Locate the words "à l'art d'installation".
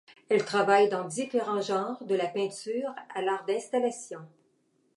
3.13-4.25